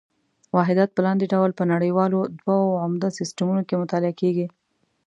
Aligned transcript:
واحدات 0.57 0.89
په 0.93 1.01
لاندې 1.07 1.25
ډول 1.33 1.51
په 1.55 1.63
نړیوالو 1.73 2.19
دوو 2.41 2.79
عمده 2.83 3.09
سیسټمونو 3.19 3.61
کې 3.67 3.79
مطالعه 3.83 4.13
کېږي. 4.21 4.47